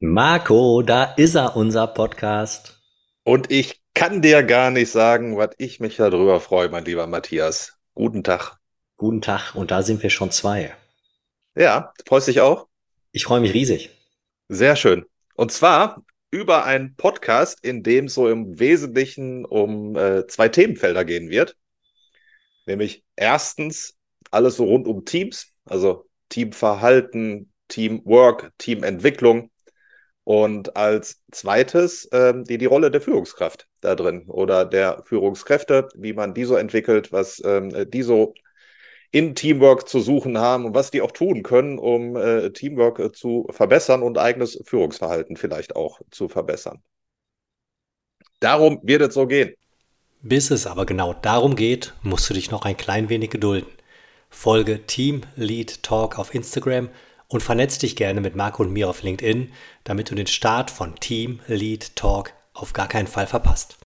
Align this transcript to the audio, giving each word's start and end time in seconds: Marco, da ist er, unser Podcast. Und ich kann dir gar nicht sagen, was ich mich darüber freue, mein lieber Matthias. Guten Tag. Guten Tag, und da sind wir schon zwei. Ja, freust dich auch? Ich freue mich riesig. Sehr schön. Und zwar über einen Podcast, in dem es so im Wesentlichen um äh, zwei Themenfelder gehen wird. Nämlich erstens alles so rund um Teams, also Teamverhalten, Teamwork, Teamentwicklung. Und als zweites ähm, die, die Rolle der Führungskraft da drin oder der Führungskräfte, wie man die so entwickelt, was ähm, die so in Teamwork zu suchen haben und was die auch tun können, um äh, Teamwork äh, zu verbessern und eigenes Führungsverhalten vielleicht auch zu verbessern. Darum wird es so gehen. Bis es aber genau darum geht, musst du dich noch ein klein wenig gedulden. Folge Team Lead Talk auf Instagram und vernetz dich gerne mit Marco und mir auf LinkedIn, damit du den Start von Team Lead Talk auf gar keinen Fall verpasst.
Marco, 0.00 0.82
da 0.82 1.02
ist 1.16 1.34
er, 1.34 1.56
unser 1.56 1.88
Podcast. 1.88 2.80
Und 3.24 3.50
ich 3.50 3.82
kann 3.94 4.22
dir 4.22 4.44
gar 4.44 4.70
nicht 4.70 4.92
sagen, 4.92 5.36
was 5.36 5.50
ich 5.58 5.80
mich 5.80 5.96
darüber 5.96 6.38
freue, 6.38 6.68
mein 6.68 6.84
lieber 6.84 7.08
Matthias. 7.08 7.76
Guten 7.94 8.22
Tag. 8.22 8.58
Guten 8.96 9.22
Tag, 9.22 9.56
und 9.56 9.72
da 9.72 9.82
sind 9.82 10.00
wir 10.00 10.10
schon 10.10 10.30
zwei. 10.30 10.72
Ja, 11.56 11.92
freust 12.06 12.28
dich 12.28 12.40
auch? 12.40 12.68
Ich 13.10 13.24
freue 13.24 13.40
mich 13.40 13.52
riesig. 13.54 13.90
Sehr 14.46 14.76
schön. 14.76 15.04
Und 15.34 15.50
zwar 15.50 16.04
über 16.30 16.64
einen 16.64 16.94
Podcast, 16.94 17.58
in 17.64 17.82
dem 17.82 18.04
es 18.04 18.14
so 18.14 18.28
im 18.28 18.60
Wesentlichen 18.60 19.44
um 19.44 19.96
äh, 19.96 20.28
zwei 20.28 20.48
Themenfelder 20.48 21.04
gehen 21.04 21.28
wird. 21.28 21.56
Nämlich 22.66 23.02
erstens 23.16 23.96
alles 24.30 24.58
so 24.58 24.64
rund 24.64 24.86
um 24.86 25.04
Teams, 25.04 25.54
also 25.64 26.08
Teamverhalten, 26.28 27.52
Teamwork, 27.66 28.52
Teamentwicklung. 28.58 29.50
Und 30.28 30.76
als 30.76 31.22
zweites 31.32 32.06
ähm, 32.12 32.44
die, 32.44 32.58
die 32.58 32.66
Rolle 32.66 32.90
der 32.90 33.00
Führungskraft 33.00 33.66
da 33.80 33.94
drin 33.94 34.26
oder 34.28 34.66
der 34.66 35.02
Führungskräfte, 35.06 35.88
wie 35.94 36.12
man 36.12 36.34
die 36.34 36.44
so 36.44 36.56
entwickelt, 36.56 37.12
was 37.12 37.42
ähm, 37.46 37.90
die 37.90 38.02
so 38.02 38.34
in 39.10 39.34
Teamwork 39.34 39.88
zu 39.88 40.00
suchen 40.00 40.36
haben 40.36 40.66
und 40.66 40.74
was 40.74 40.90
die 40.90 41.00
auch 41.00 41.12
tun 41.12 41.42
können, 41.42 41.78
um 41.78 42.14
äh, 42.14 42.50
Teamwork 42.50 42.98
äh, 42.98 43.10
zu 43.10 43.46
verbessern 43.48 44.02
und 44.02 44.18
eigenes 44.18 44.60
Führungsverhalten 44.66 45.38
vielleicht 45.38 45.74
auch 45.76 45.98
zu 46.10 46.28
verbessern. 46.28 46.82
Darum 48.38 48.80
wird 48.82 49.00
es 49.00 49.14
so 49.14 49.26
gehen. 49.26 49.54
Bis 50.20 50.50
es 50.50 50.66
aber 50.66 50.84
genau 50.84 51.14
darum 51.14 51.56
geht, 51.56 51.94
musst 52.02 52.28
du 52.28 52.34
dich 52.34 52.50
noch 52.50 52.66
ein 52.66 52.76
klein 52.76 53.08
wenig 53.08 53.30
gedulden. 53.30 53.70
Folge 54.28 54.84
Team 54.84 55.22
Lead 55.36 55.82
Talk 55.82 56.18
auf 56.18 56.34
Instagram 56.34 56.90
und 57.28 57.42
vernetz 57.42 57.78
dich 57.78 57.96
gerne 57.96 58.20
mit 58.20 58.34
Marco 58.34 58.62
und 58.62 58.72
mir 58.72 58.88
auf 58.88 59.02
LinkedIn, 59.02 59.52
damit 59.84 60.10
du 60.10 60.14
den 60.14 60.26
Start 60.26 60.70
von 60.70 60.96
Team 60.96 61.40
Lead 61.46 61.94
Talk 61.94 62.32
auf 62.54 62.72
gar 62.72 62.88
keinen 62.88 63.06
Fall 63.06 63.26
verpasst. 63.26 63.78